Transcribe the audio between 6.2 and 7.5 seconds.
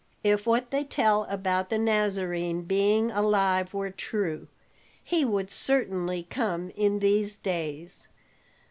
come in these